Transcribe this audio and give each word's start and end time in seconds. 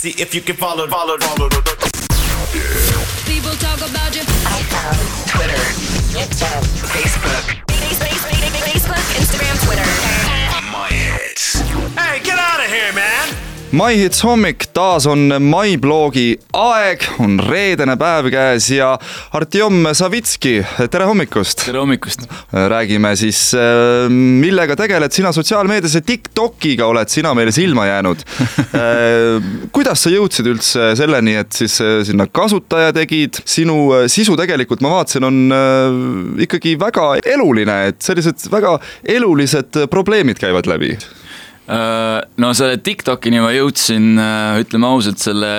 See 0.00 0.10
if 0.16 0.32
you 0.34 0.40
can 0.40 0.54
follow, 0.56 0.86
follow, 0.86 1.18
follow. 1.18 1.48
the- 1.48 1.62
People 3.26 3.50
talk 3.58 3.78
about 3.82 4.14
you. 4.14 4.22
iPhone, 4.22 4.98
Twitter, 5.32 5.64
YouTube, 6.14 6.64
Facebook. 6.94 7.44
Facebook, 8.68 9.04
Instagram, 9.18 9.56
Twitter. 9.64 9.88
My 10.70 10.88
hits. 10.88 11.58
Hey, 11.98 12.20
get 12.22 12.38
out 12.38 12.60
of 12.60 12.66
here, 12.70 12.92
man. 12.92 13.07
MyHits 13.68 14.22
hommik, 14.24 14.64
taas 14.72 15.04
on 15.04 15.26
MyBlogi 15.44 16.38
aeg, 16.56 17.02
on 17.20 17.34
reedene 17.42 17.98
päev 18.00 18.30
käes 18.32 18.70
ja 18.72 18.94
Artjom 19.36 19.90
Savitski, 19.92 20.54
tere 20.88 21.04
hommikust! 21.04 21.66
tere 21.66 21.82
hommikust! 21.82 22.24
räägime 22.48 23.10
siis, 23.20 23.42
millega 24.08 24.72
tegeled 24.78 25.12
sina 25.12 25.34
sotsiaalmeedias 25.36 25.98
ja 25.98 26.02
Tiktokiga 26.06 26.88
oled 26.88 27.12
sina 27.12 27.34
meile 27.36 27.52
silma 27.52 27.84
jäänud. 27.90 28.24
kuidas 29.76 30.06
sa 30.06 30.14
jõudsid 30.16 30.48
üldse 30.48 30.88
selleni, 30.96 31.36
et 31.42 31.52
siis 31.60 31.76
sinna 32.08 32.24
kasutaja 32.24 32.96
tegid, 32.96 33.42
sinu 33.44 34.06
sisu 34.08 34.40
tegelikult 34.40 34.80
ma 34.80 34.96
vaatasin, 34.96 35.28
on 35.28 36.40
ikkagi 36.40 36.78
väga 36.80 37.18
eluline, 37.36 37.80
et 37.92 38.00
sellised 38.00 38.48
väga 38.48 38.78
elulised 39.18 39.84
probleemid 39.92 40.40
käivad 40.40 40.72
läbi 40.72 40.96
Äh, 40.96 41.27
no 41.68 42.54
selle 42.56 42.78
TikTokini 42.80 43.42
ma 43.44 43.52
jõudsin, 43.52 44.16
ütleme 44.62 44.88
ausalt, 44.88 45.20
selle 45.20 45.52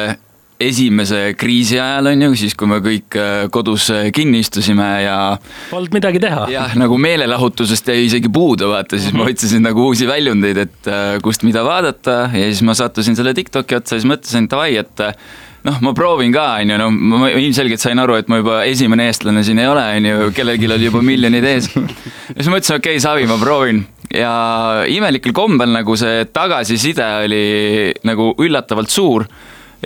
esimese 0.59 1.33
kriisi 1.39 1.79
ajal 1.79 2.11
on 2.11 2.23
ju, 2.27 2.35
siis 2.41 2.55
kui 2.59 2.67
me 2.67 2.81
kõik 2.83 3.15
äh, 3.19 3.45
kodus 3.53 3.87
kinni 4.15 4.41
istusime 4.43 4.87
ja. 5.05 5.17
Polnud 5.71 5.95
midagi 5.95 6.19
teha. 6.23 6.47
jah, 6.51 6.75
nagu 6.79 6.97
meelelahutusest 6.99 7.91
jäi 7.93 8.03
isegi 8.09 8.31
puudu, 8.33 8.67
vaata, 8.73 8.99
siis 8.99 9.15
ma 9.15 9.29
otsisin 9.29 9.63
nagu 9.63 9.87
uusi 9.87 10.07
väljundeid, 10.09 10.63
et 10.67 10.89
äh, 10.91 11.13
kust 11.23 11.47
mida 11.47 11.63
vaadata 11.67 12.25
ja 12.33 12.49
siis 12.49 12.63
ma 12.67 12.75
sattusin 12.75 13.15
selle 13.15 13.33
TikToki 13.37 13.79
otsa, 13.79 13.95
siis 13.95 14.09
mõtlesin, 14.09 14.49
davai, 14.51 14.73
et 14.81 15.05
noh, 15.63 15.79
ma 15.85 15.93
proovin 15.95 16.35
ka, 16.35 16.49
on 16.59 16.75
ju, 16.75 16.81
no 16.81 16.89
ma 16.91 17.31
ilmselgelt 17.31 17.83
sain 17.83 18.03
aru, 18.03 18.19
et 18.19 18.31
ma 18.31 18.41
juba 18.41 18.59
esimene 18.67 19.07
eestlane 19.07 19.45
siin 19.47 19.63
ei 19.63 19.71
ole, 19.71 19.85
on 19.95 20.09
ju, 20.11 20.33
kellelgi 20.35 20.67
oli 20.67 20.91
juba 20.91 21.03
miljonid 21.07 21.47
ees. 21.53 21.71
siis 21.71 22.51
mõtlesin, 22.51 22.81
okei 22.81 22.99
okay,, 22.99 23.05
savi, 23.05 23.29
ma 23.31 23.39
proovin 23.39 23.85
ja 24.13 24.33
imelikul 24.89 25.33
kombel 25.38 25.71
nagu 25.73 25.95
see 25.99 26.25
tagasiside 26.33 27.07
oli 27.25 27.45
nagu 28.09 28.33
üllatavalt 28.41 28.89
suur 28.89 29.25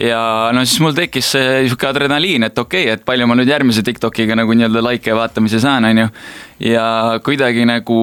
ja 0.01 0.49
no 0.53 0.63
siis 0.65 0.81
mul 0.81 0.95
tekkis 0.97 1.33
see 1.35 1.49
niisugune 1.65 1.91
adrenaliin, 1.91 2.47
et 2.47 2.57
okei 2.57 2.87
okay,, 2.87 2.97
et 2.97 3.05
palju 3.05 3.27
ma 3.29 3.37
nüüd 3.37 3.51
järgmise 3.51 3.83
Tiktokiga 3.85 4.37
nagu 4.39 4.55
nii-öelda 4.55 4.81
likee 4.87 5.13
vaatamise 5.17 5.61
saan, 5.61 5.85
on 5.85 6.03
ju. 6.05 6.07
ja 6.71 6.87
kuidagi 7.23 7.67
nagu 7.69 7.99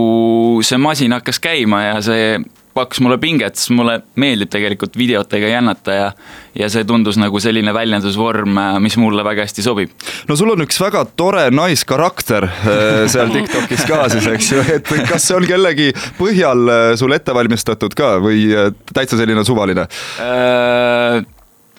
see 0.67 0.79
masin 0.79 1.17
hakkas 1.17 1.43
käima 1.43 1.83
ja 1.89 2.01
see 2.05 2.37
pakkus 2.75 3.01
mulle 3.03 3.19
pinget, 3.19 3.59
sest 3.59 3.73
mulle 3.75 3.99
meeldib 4.21 4.51
tegelikult 4.53 4.97
videotega 4.99 5.55
jännata 5.55 5.97
ja 5.97 6.13
ja 6.55 6.67
see 6.71 6.83
tundus 6.85 7.15
nagu 7.21 7.39
selline 7.41 7.71
väljendusvorm, 7.75 8.59
mis 8.83 8.97
mulle 8.99 9.23
väga 9.27 9.45
hästi 9.47 9.63
sobib. 9.63 9.93
no 10.29 10.37
sul 10.37 10.51
on 10.55 10.65
üks 10.65 10.81
väga 10.83 11.05
tore 11.17 11.47
naiskarakter 11.55 12.49
seal 13.11 13.31
Tiktokis 13.35 13.85
ka 13.89 14.05
siis, 14.11 14.27
eks 14.35 14.53
ju, 14.53 14.65
et 14.77 14.95
kas 15.09 15.29
see 15.29 15.39
on 15.39 15.47
kellegi 15.47 15.91
põhjal 16.19 16.97
sul 16.99 17.15
ette 17.15 17.35
valmistatud 17.35 17.95
ka 17.99 18.17
või 18.23 18.49
täitsa 18.95 19.21
selline 19.21 19.47
suvaline 19.47 19.87
äh,? 20.23 21.21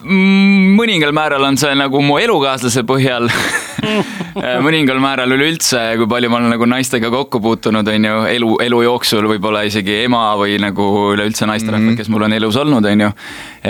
mõningal 0.01 1.11
määral 1.13 1.43
on 1.45 1.59
see 1.61 1.73
nagu 1.77 2.01
mu 2.01 2.17
elukaaslase 2.21 2.83
põhjal 2.87 3.29
mõningal 4.65 4.99
määral 5.01 5.31
üleüldse, 5.35 5.79
kui 5.99 6.07
palju 6.09 6.31
ma 6.31 6.39
olen 6.39 6.53
nagu 6.53 6.67
naistega 6.69 7.11
kokku 7.13 7.41
puutunud, 7.43 7.87
on 7.87 8.07
ju, 8.07 8.17
elu, 8.31 8.49
elu 8.65 8.81
jooksul 8.85 9.27
võib-olla 9.31 9.63
isegi 9.67 10.01
ema 10.05 10.23
või 10.39 10.57
nagu 10.61 10.87
üleüldse 11.15 11.47
naisterahvad 11.49 11.83
mm, 11.83 11.93
-hmm. 11.93 11.99
kes 12.01 12.11
mul 12.13 12.27
on 12.27 12.35
elus 12.37 12.57
olnud, 12.61 12.85
on 12.85 13.05
ju. 13.05 13.11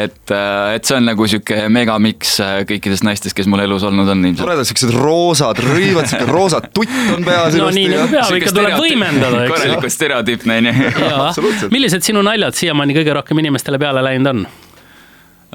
et, 0.04 0.34
et 0.76 0.88
see 0.88 0.98
on 0.98 1.08
nagu 1.12 1.28
sihuke 1.28 1.68
megamiks 1.74 2.38
kõikidest 2.70 3.08
naistest, 3.08 3.36
kes 3.38 3.50
mul 3.52 3.64
elus 3.66 3.86
olnud 3.88 4.10
on 4.10 4.26
ilmselt. 4.26 4.46
toredad 4.46 4.70
siuksed 4.70 4.96
roosad 4.96 5.62
rõivad, 5.66 6.10
sihuke 6.12 6.32
roosa 6.32 6.62
tutt 6.68 6.98
on 7.16 7.26
peas 7.28 7.58
no 7.62 7.70
nii 7.74 7.92
nagu 7.92 8.10
peab, 8.12 8.34
ikka 8.40 8.56
tuleb 8.56 8.78
võimendada, 8.80 9.46
eks. 9.46 9.56
korralikult 9.56 9.98
stereotüüpne 9.98 10.60
on 10.62 10.72
ju. 10.72 11.72
millised 11.76 12.06
sinu 12.06 12.26
naljad 12.26 12.58
siiamaani 12.58 12.98
kõige 12.98 13.16
rohkem 13.20 13.44
inimestele 13.44 13.80
peale 13.82 14.04
läinud 14.06 14.36
on? 14.36 14.46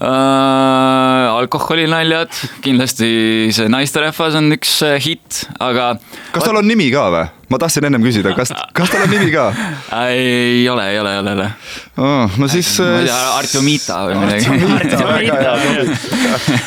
Äh,? 0.00 1.36
alkoholinaljad, 1.36 2.32
kindlasti 2.64 3.08
see 3.54 3.70
naisterahvas 3.72 4.36
on 4.38 4.52
üks 4.56 4.78
äh, 4.86 4.98
hitt, 5.02 5.46
aga. 5.62 5.94
kas 6.34 6.46
tal 6.46 6.60
on 6.60 6.68
nimi 6.68 6.90
ka 6.92 7.06
või? 7.14 7.24
ma 7.52 7.60
tahtsin 7.62 7.86
ennem 7.86 8.02
küsida, 8.04 8.32
kas, 8.36 8.52
kas 8.76 8.92
tal 8.92 9.04
on 9.06 9.12
nimi 9.12 9.30
ka? 9.32 9.46
ei 10.10 10.66
ole, 10.68 10.88
ei 10.90 11.00
ole, 11.00 11.12
ei 11.14 11.20
ole, 11.22 11.32
ei 11.32 11.38
ole 11.38 11.48
oh,. 11.96 12.38
no 12.40 12.48
siis. 12.50 12.72
ma 12.82 13.00
ei 13.00 13.08
tea, 13.08 13.16
äh, 13.16 13.36
Artjomita 13.40 14.00
või 14.08 14.14
midagi. 14.24 14.46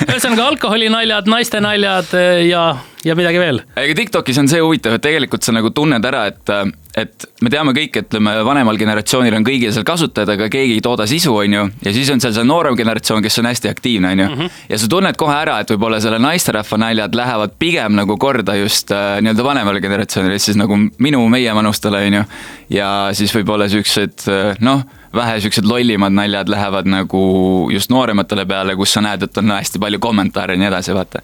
ühesõnaga 0.08 0.48
alkoholinaljad, 0.54 1.30
naiste 1.32 1.62
naljad 1.64 2.14
äh, 2.18 2.46
ja, 2.50 2.64
ja 3.06 3.18
midagi 3.20 3.42
veel. 3.42 3.64
ega 3.76 3.98
Tiktokis 4.00 4.40
on 4.42 4.50
see 4.52 4.62
huvitav, 4.64 4.98
et 4.98 5.06
tegelikult 5.06 5.46
sa 5.46 5.56
nagu 5.56 5.74
tunned 5.76 6.06
ära, 6.06 6.26
et, 6.32 6.56
et 6.98 7.26
me 7.42 7.52
teame 7.54 7.74
kõik, 7.76 8.00
ütleme 8.02 8.34
vanemal 8.46 8.78
generatsioonil 8.80 9.36
on 9.38 9.46
kõigil 9.46 9.74
seal 9.76 9.86
kasutajad, 9.88 10.34
aga 10.36 10.50
keegi 10.52 10.78
ei 10.78 10.84
tooda 10.84 11.06
sisu, 11.10 11.36
on 11.38 11.56
ju. 11.58 11.66
ja 11.86 11.94
siis 11.96 12.10
on 12.14 12.22
seal 12.24 12.34
see 12.36 12.46
noorem 12.48 12.78
generatsioon, 12.80 13.24
kes 13.26 13.40
on 13.42 13.50
hästi 13.50 13.72
aktiivne, 13.72 14.14
on 14.16 14.24
ju. 14.24 14.30
Mhm. 14.30 14.54
ja 14.70 14.80
sa 14.82 14.92
tunned 14.92 15.20
kohe 15.20 15.36
ära, 15.36 15.60
et 15.62 15.74
võib-olla 15.74 16.02
selle 16.02 16.20
naisterahva 16.24 16.82
naljad 16.86 17.16
lähevad 17.16 17.58
pigem 17.60 17.98
nagu 18.00 18.18
korda 18.18 18.56
just 18.60 18.92
äh, 18.96 19.20
nii-öelda 19.22 19.46
vanemale 19.46 19.82
generatsioonile, 19.82 20.40
siis 20.40 20.58
nagu 20.60 20.78
minu, 20.78 21.26
meie 21.30 21.56
vanustele, 21.56 22.06
on 22.10 22.22
ju. 22.22 22.24
ja 22.80 22.90
siis 23.18 23.36
võib-olla 23.36 23.70
siuksed 23.70 24.30
noh 24.66 24.88
vähe 25.14 25.40
siuksed 25.42 25.66
lollimad 25.66 26.14
naljad 26.14 26.50
lähevad 26.50 26.86
nagu 26.86 27.70
just 27.72 27.90
noorematele 27.90 28.46
peale, 28.46 28.76
kus 28.76 28.94
sa 28.94 29.02
näed, 29.02 29.24
et 29.24 29.38
on 29.38 29.52
hästi 29.52 29.80
palju 29.80 30.00
kommentaare 30.00 30.54
ja 30.54 30.60
nii 30.62 30.68
edasi, 30.68 30.94
vaata. 30.94 31.22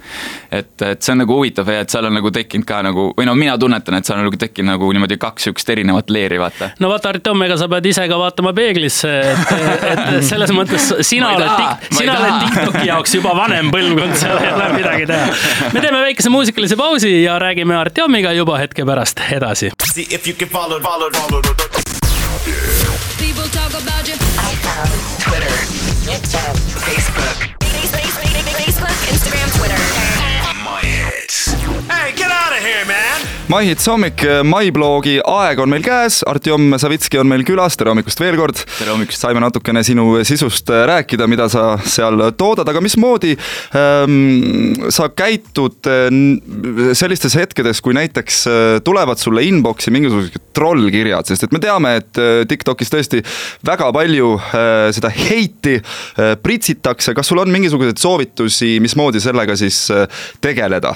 et, 0.51 0.81
et 0.81 1.01
see 1.01 1.13
on 1.13 1.21
nagu 1.21 1.37
huvitav 1.37 1.69
ja 1.69 1.83
et 1.85 1.93
seal 1.93 2.09
on 2.09 2.17
nagu 2.17 2.31
tekkinud 2.31 2.65
ka 2.65 2.81
nagu, 2.85 3.11
või 3.17 3.29
no 3.29 3.35
mina 3.37 3.57
tunnetan, 3.61 3.99
et 3.99 4.05
seal 4.05 4.19
on 4.19 4.25
nagu 4.29 4.39
tekkinud 4.41 4.73
nagu 4.73 4.91
niimoodi 4.91 5.17
kaks 5.21 5.47
siukest 5.55 5.69
erinevat 5.69 6.09
leeri, 6.09 6.39
vaata. 6.39 6.69
no 6.79 6.89
vaata, 6.89 7.09
Artjom, 7.16 7.41
ega 7.45 7.57
sa 7.57 7.67
pead 7.71 7.85
ise 7.88 8.03
ka 8.11 8.17
vaatama 8.19 8.51
peeglisse, 8.53 9.11
et, 9.31 9.53
et 9.91 10.03
selles 10.29 10.51
mõttes 10.55 10.91
sina 11.07 11.31
oled, 11.35 11.85
sina 11.95 12.17
oled 12.19 12.35
TikToki 12.43 12.88
jaoks 12.89 13.16
juba 13.16 13.35
vanem 13.38 13.71
põlvkond, 13.71 14.17
seal 14.19 14.38
ei 14.41 14.51
ole 14.51 14.69
midagi 14.75 15.07
teha. 15.11 15.31
me 15.73 15.83
teeme 15.85 16.03
väikese 16.09 16.33
muusikalise 16.33 16.75
pausi 16.79 17.13
ja 17.23 17.39
räägime 17.39 17.77
Artjomiga 17.79 18.35
juba 18.35 18.59
hetke 18.59 18.85
pärast 18.85 19.23
edasi. 19.31 19.71
People 23.17 23.47
talk 23.49 23.73
about 23.73 24.07
you. 24.07 24.15
iPhone, 24.15 24.91
Twitter, 25.23 25.55
YouTube. 26.05 26.57
Facebook, 26.85 27.34
man. 33.50 33.56
MyHits 33.56 33.85
hommik, 33.88 34.23
MyBlogi 34.44 35.19
aeg 35.29 35.59
on 35.63 35.69
meil 35.72 35.83
käes, 35.85 36.17
Artjom 36.28 36.73
Savitski 36.81 37.19
on 37.22 37.29
meil 37.29 37.44
külas, 37.47 37.78
tere 37.79 37.91
hommikust 37.91 38.19
veel 38.19 38.35
kord. 38.39 38.57
tere 38.78 38.91
hommikust. 38.91 39.22
saime 39.22 39.39
natukene 39.39 39.83
sinu 39.85 40.17
sisust 40.28 40.69
rääkida, 40.69 41.28
mida 41.31 41.47
sa 41.51 41.78
seal 41.88 42.19
toodad, 42.38 42.67
aga 42.67 42.81
mismoodi 42.83 43.35
ähm, 43.78 44.73
sa 44.91 45.07
käitud 45.13 45.88
äh, 45.88 46.09
sellistes 46.97 47.38
hetkedes, 47.39 47.81
kui 47.85 47.95
näiteks 47.95 48.41
tulevad 48.83 49.22
sulle 49.22 49.45
inbox'i 49.47 49.94
mingisugused 49.94 50.41
trollkirjad, 50.56 51.29
sest 51.29 51.47
et 51.47 51.56
me 51.56 51.62
teame, 51.63 51.95
et 52.01 52.23
TikTokis 52.50 52.91
tõesti 52.91 53.22
väga 53.67 53.91
palju 53.95 54.33
äh, 54.39 54.73
seda 54.95 55.13
heiti 55.16 55.77
äh, 55.77 56.33
pritsitakse, 56.41 57.16
kas 57.16 57.31
sul 57.31 57.44
on 57.44 57.53
mingisuguseid 57.56 58.01
soovitusi, 58.01 58.75
mismoodi 58.83 59.23
sellega 59.23 59.56
siis 59.59 59.85
äh, 59.94 60.09
tegeleda? 60.44 60.95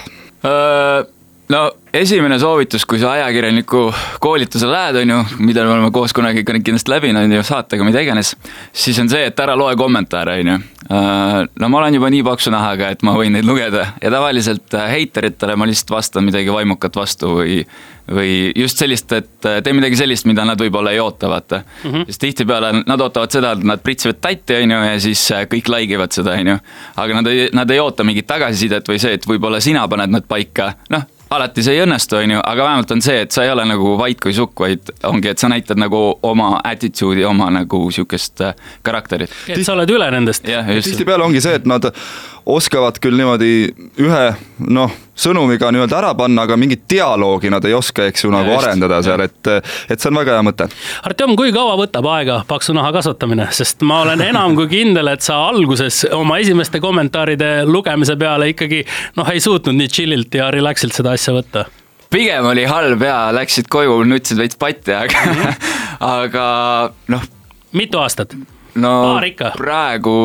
No 1.50 1.62
esimene 1.94 2.38
soovitus, 2.40 2.86
kui 2.86 3.00
sa 3.02 3.16
ajakirjaniku 3.18 3.88
koolitusele 4.22 4.72
lähed, 4.72 5.00
on 5.02 5.14
ju, 5.14 5.20
mida 5.42 5.66
me 5.66 5.74
oleme 5.74 5.92
koos 5.92 6.14
kunagi 6.14 6.44
kindlasti 6.46 6.94
läbinud, 6.94 7.26
on 7.26 7.38
ju, 7.40 7.44
saatega, 7.46 7.86
mida 7.88 8.04
iganes, 8.06 8.36
siis 8.74 9.00
on 9.02 9.10
see, 9.10 9.26
et 9.32 9.42
ära 9.42 9.56
loe 9.58 9.74
kommentaare, 9.80 10.40
on 10.44 10.52
ju. 10.54 10.58
no 11.60 11.70
ma 11.70 11.82
olen 11.82 11.98
juba 11.98 12.10
nii 12.14 12.26
paksu 12.26 12.54
nahaga, 12.54 12.92
et 12.94 13.06
ma 13.06 13.16
võin 13.18 13.34
neid 13.34 13.46
lugeda 13.46 13.88
ja 14.02 14.12
tavaliselt 14.14 14.78
heiteritele 14.90 15.58
ma 15.60 15.68
lihtsalt 15.70 15.96
vastan 15.98 16.26
midagi 16.30 16.54
vaimukat 16.54 17.02
vastu 17.02 17.40
või 17.42 17.64
või 18.10 18.50
just 18.58 18.80
sellist, 18.82 19.12
et 19.14 19.46
tee 19.46 19.74
midagi 19.78 20.00
sellist, 20.00 20.26
mida 20.26 20.42
nad 20.42 20.58
võib-olla 20.58 20.96
ei 20.96 20.98
oota, 21.02 21.30
vaata 21.30 21.60
mm. 21.62 21.92
-hmm. 21.92 22.08
sest 22.10 22.24
tihtipeale 22.24 22.72
nad 22.80 23.02
ootavad 23.06 23.34
seda, 23.34 23.52
et 23.54 23.68
nad 23.70 23.84
pritsivad 23.86 24.18
tatti, 24.22 24.58
on 24.64 24.74
ju, 24.74 24.80
ja 24.90 24.98
siis 25.02 25.28
kõik 25.52 25.70
like 25.70 25.94
ivad 25.94 26.18
seda, 26.18 26.34
on 26.42 26.56
ju. 26.56 26.58
aga 26.96 27.22
nad 27.22 27.30
ei, 27.30 27.46
nad 27.54 27.70
ei 27.70 27.80
oota 27.80 28.04
mingit 28.04 28.26
tagasisidet 28.28 28.90
või 28.90 28.98
see, 29.02 29.14
et 29.18 29.30
võib-olla 29.30 29.62
sina 29.62 29.86
paned 29.88 30.10
nad 30.10 30.26
paika, 30.26 30.74
noh 30.90 31.06
alati 31.30 31.64
see 31.64 31.78
ei 31.78 31.84
õnnestu, 31.84 32.18
on 32.20 32.34
ju, 32.36 32.42
aga 32.52 32.66
vähemalt 32.66 32.94
on 32.96 33.04
see, 33.06 33.24
et 33.26 33.36
sa 33.36 33.44
ei 33.46 33.52
ole 33.54 33.66
nagu 33.70 33.94
vait 34.00 34.20
kui 34.22 34.34
sukk, 34.36 34.64
vaid 34.64 34.92
ongi, 35.10 35.32
et 35.34 35.42
sa 35.42 35.50
näitad 35.52 35.80
nagu 35.82 36.02
oma 36.26 36.52
attitude'i, 36.66 37.26
oma 37.28 37.52
nagu 37.54 37.84
sihukest 37.94 38.44
karakterit. 38.86 39.34
et 39.48 39.62
sa 39.66 39.76
oled 39.76 39.94
üle 39.94 40.10
nendest. 40.16 40.48
tihtipeale 40.48 41.28
ongi 41.28 41.44
see, 41.44 41.60
et 41.62 41.70
nad 41.70 41.92
oskavad 42.50 42.98
küll 43.04 43.20
niimoodi 43.20 43.54
ühe 44.02 44.24
noh, 44.66 44.96
sõnumiga 45.20 45.72
nii-öelda 45.74 45.98
ära 46.00 46.14
panna, 46.18 46.46
aga 46.48 46.58
mingit 46.60 46.86
dialoogi 46.90 47.52
nad 47.52 47.66
ei 47.68 47.76
oska, 47.78 48.08
eks 48.10 48.26
ju, 48.26 48.32
nagu 48.34 48.54
arendada 48.56 49.02
seal, 49.06 49.24
et, 49.26 49.52
et 49.90 50.00
see 50.00 50.12
on 50.12 50.20
väga 50.22 50.38
hea 50.38 50.46
mõte. 50.48 50.70
Artjom, 51.10 51.36
kui 51.40 51.54
kaua 51.56 51.76
võtab 51.80 52.08
aega 52.14 52.40
paksu 52.48 52.76
naha 52.78 52.94
kasvatamine, 52.96 53.50
sest 53.56 53.84
ma 53.88 54.02
olen 54.06 54.24
enam 54.30 54.56
kui 54.58 54.70
kindel, 54.72 55.12
et 55.14 55.26
sa 55.26 55.42
alguses 55.50 56.06
oma 56.16 56.40
esimeste 56.42 56.82
kommentaaride 56.84 57.52
lugemise 57.68 58.16
peale 58.20 58.52
ikkagi 58.54 58.86
noh, 59.20 59.30
ei 59.34 59.44
suutnud 59.44 59.78
nii 59.78 59.92
chill'ilt 59.92 60.40
ja 60.40 60.50
relax'ilt 60.56 60.96
seda 60.96 61.16
asja 61.18 61.36
võtta 61.36 61.68
pigem 62.10 62.46
oli 62.50 62.64
halb 62.66 63.04
ja 63.06 63.18
läksid 63.36 63.70
koju, 63.70 64.00
nutsid 64.10 64.40
veits 64.42 64.58
patti, 64.60 64.96
aga 64.96 65.52
aga 66.18 66.46
noh. 67.14 67.28
mitu 67.78 68.02
aastat? 68.02 68.34
no 68.80 68.94
paar 69.14 69.28
ikka. 69.30 69.52
praegu 69.58 70.16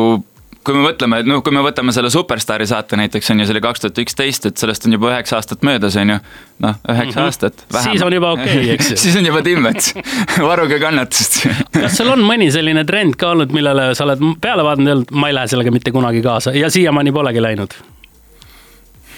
kui 0.65 0.75
me 0.75 0.81
mõtleme, 0.87 1.19
et 1.21 1.29
noh, 1.29 1.41
kui 1.45 1.53
me 1.53 1.61
võtame 1.65 1.93
selle 1.95 2.09
Superstaari 2.13 2.65
saate 2.69 2.97
näiteks 2.99 3.29
on 3.31 3.41
ju, 3.41 3.47
see 3.47 3.55
oli 3.55 3.61
kaks 3.63 3.83
tuhat 3.83 4.01
üksteist, 4.01 4.47
et 4.49 4.61
sellest 4.61 4.87
on 4.87 4.95
juba 4.95 5.11
üheksa 5.13 5.37
aastat 5.39 5.65
möödas, 5.67 5.97
on 6.01 6.15
ju. 6.15 6.17
noh, 6.65 6.77
üheksa 6.89 7.05
mm 7.05 7.21
-hmm. 7.21 7.25
aastat. 7.25 7.65
siis 7.83 8.01
on 8.01 8.13
juba 8.13 8.31
okei 8.31 8.57
okay,, 8.57 8.69
eks 8.75 8.91
ju 8.91 8.97
siis 8.97 9.15
on 9.15 9.25
juba 9.25 9.41
timmets 9.41 9.93
varuge 10.41 10.79
kannatust 10.79 11.47
kas 11.81 11.97
sul 11.97 12.09
on 12.09 12.23
mõni 12.25 12.51
selline 12.51 12.85
trend 12.85 13.15
ka 13.15 13.29
olnud, 13.35 13.51
millele 13.51 13.93
sa 13.95 14.03
oled 14.03 14.23
peale 14.41 14.63
vaadanud 14.63 14.87
ja 14.87 14.95
öelnud, 14.95 15.11
ma 15.11 15.29
ei 15.29 15.37
lähe 15.37 15.47
sellega 15.47 15.71
mitte 15.71 15.91
kunagi 15.91 16.21
kaasa 16.21 16.55
ja 16.55 16.69
siiamaani 16.69 17.11
polegi 17.11 17.41
läinud 17.41 17.77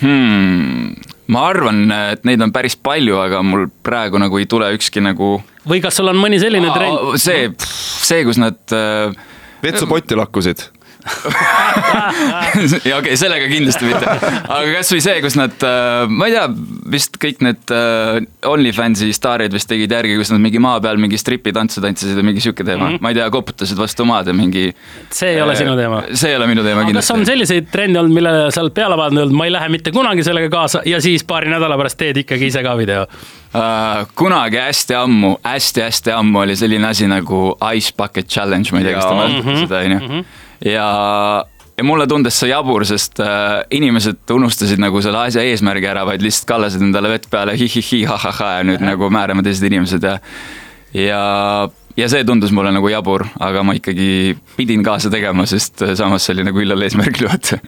hmm.? 0.02 0.96
ma 1.28 1.48
arvan, 1.48 1.92
et 2.14 2.24
neid 2.28 2.42
on 2.42 2.52
päris 2.56 2.76
palju, 2.76 3.20
aga 3.20 3.44
mul 3.44 3.68
praegu 3.84 4.20
nagu 4.20 4.38
ei 4.38 4.46
tule 4.46 4.72
ükski 4.76 5.04
nagu. 5.04 5.38
või 5.68 5.82
kas 5.84 5.96
sul 5.96 6.08
on 6.08 6.20
mõni 6.20 6.40
selline 6.44 6.72
trend? 6.74 7.20
see, 7.22 7.52
see, 7.60 8.24
kus 8.28 8.38
nad 8.42 8.60
äh.... 8.76 9.16
vetsupotti 9.64 10.16
lakkusid 10.16 10.77
ja 12.90 12.98
okei 12.98 12.98
okay,, 12.98 13.18
sellega 13.20 13.48
kindlasti 13.52 13.88
mitte, 13.88 14.06
aga 14.08 14.74
kasvõi 14.78 15.02
see, 15.04 15.16
kus 15.24 15.38
nad, 15.40 15.56
äh, 15.66 16.06
ma 16.12 16.30
ei 16.30 16.36
tea, 16.36 16.46
vist 16.94 17.18
kõik 17.22 17.44
need 17.46 17.74
äh, 17.74 18.20
OnlyFansi 18.48 19.10
staarid 19.16 19.56
vist 19.56 19.70
tegid 19.72 19.94
järgi, 19.94 20.18
kus 20.20 20.32
nad 20.34 20.44
mingi 20.44 20.62
maa 20.64 20.82
peal 20.84 21.00
mingi 21.02 21.20
stripitantsu 21.22 21.84
tantsisid 21.84 22.20
või 22.20 22.32
mingi 22.32 22.44
sihuke 22.44 22.64
teema 22.64 22.86
mm, 22.86 22.98
-hmm. 22.98 23.06
ma 23.06 23.14
ei 23.14 23.20
tea, 23.20 23.30
koputasid 23.34 23.80
vastu 23.80 24.08
maad 24.10 24.32
ja 24.32 24.36
mingi. 24.38 24.70
see 25.10 25.36
ei 25.36 25.42
ole 25.42 25.56
äh, 25.56 25.62
sinu 25.64 25.76
teema. 25.80 26.04
see 26.14 26.34
ei 26.34 26.40
ole 26.40 26.48
minu 26.52 26.66
teema 26.68 26.86
kindlasti. 26.86 27.14
kas 27.14 27.18
on 27.18 27.26
selliseid 27.30 27.72
trende 27.72 28.02
olnud, 28.02 28.16
millele 28.20 28.52
sa 28.52 28.64
oled 28.66 28.76
peale 28.78 29.00
vaadanud, 29.00 29.36
ma 29.38 29.50
ei 29.50 29.56
lähe 29.56 29.72
mitte 29.74 29.96
kunagi 29.96 30.26
sellega 30.28 30.50
kaasa 30.54 30.84
ja 30.86 31.02
siis 31.02 31.26
paari 31.28 31.52
nädala 31.54 31.78
pärast 31.80 32.00
teed 32.00 32.24
ikkagi 32.24 32.52
ise 32.52 32.64
ka 32.66 32.78
video 32.78 33.08
uh,? 33.54 34.04
kunagi 34.16 34.60
hästi 34.62 34.98
ammu 34.98 35.36
hästi,, 35.38 35.54
hästi-hästi 35.54 36.16
ammu 36.16 36.44
oli 36.46 36.56
selline 36.56 36.88
asi 36.88 37.08
nagu 37.08 37.54
Ice 37.76 37.94
Bucket 37.98 38.28
Challenge, 38.28 38.72
ma 38.72 38.84
ei 38.84 38.90
tea, 38.90 38.98
kas 39.00 39.08
te 39.08 39.16
mäletate 39.16 39.50
mhm. 39.52 39.64
seda, 39.66 39.86
on 39.86 39.98
ju 39.98 40.04
mhm 40.04 40.28
ja, 40.66 41.46
ja 41.78 41.84
mulle 41.84 42.08
tundus 42.08 42.40
see 42.40 42.52
jabur, 42.52 42.86
sest 42.88 43.22
äh, 43.24 43.62
inimesed 43.78 44.34
unustasid 44.34 44.82
nagu 44.82 45.02
selle 45.06 45.26
asja 45.28 45.44
eesmärgi 45.46 45.90
ära, 45.90 46.06
vaid 46.08 46.24
lihtsalt 46.26 46.50
kallasid 46.50 46.86
endale 46.86 47.12
vett 47.14 47.28
peale 47.32 47.58
hi-hi-hi, 47.60 48.04
ha-ha-ha 48.10 48.54
ja 48.60 48.70
nüüd 48.72 48.86
nagu 48.86 49.12
määrame 49.14 49.46
teised 49.46 49.68
inimesed 49.68 50.08
ja, 50.08 50.18
ja 50.98 51.22
ja 51.98 52.06
see 52.12 52.26
tundus 52.28 52.52
mulle 52.54 52.72
nagu 52.74 52.90
jabur, 52.92 53.26
aga 53.42 53.64
ma 53.66 53.74
ikkagi 53.78 54.38
pidin 54.58 54.84
kaasa 54.86 55.10
tegema, 55.14 55.48
sest 55.50 55.82
samas 55.98 56.26
see 56.26 56.38
oli 56.38 56.46
nagu 56.46 56.62
illal 56.62 56.86
eesmärgil 56.86 57.28
vaata 57.32 57.62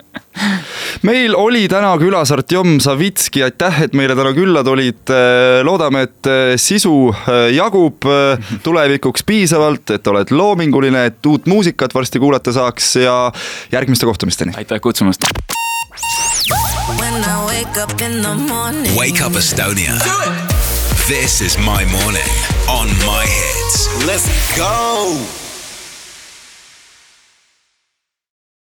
meil 1.02 1.36
oli 1.36 1.68
täna 1.72 1.96
külas 2.02 2.32
Artjom 2.36 2.80
Savitski, 2.84 3.44
aitäh, 3.44 3.84
et 3.88 3.98
meile 3.98 4.16
täna 4.16 4.34
külla 4.38 4.64
tulid. 4.64 5.14
loodame, 5.64 6.02
et 6.08 6.30
sisu 6.60 7.10
äh, 7.10 7.50
jagub 7.56 8.06
äh, 8.06 8.52
tulevikuks 8.64 9.24
piisavalt, 9.28 9.96
et 9.96 10.08
oled 10.08 10.32
loominguline, 10.32 11.06
et 11.12 11.26
uut 11.26 11.48
muusikat 11.50 11.94
varsti 11.96 12.20
kuulata 12.20 12.54
saaks 12.54 12.96
ja 13.04 13.32
järgmiste 13.72 14.06
kohtumisteni. 14.06 14.54
aitäh 14.58 14.82
kutsumast. 14.82 15.26
When 17.00 17.24
I 17.24 17.36
wake 17.46 17.84
up 17.84 18.02
in 18.02 18.22
the 18.22 18.36
morning. 18.48 18.98
Wake 18.98 19.26
up 19.26 19.34
Estonia. 19.34 19.94
This 21.08 21.42
is 21.42 21.58
my 21.58 21.86
morning 21.86 22.30
on 22.68 22.88
my 23.06 23.26
hits. 23.26 23.90
Let's 24.06 24.30
go. 24.58 25.49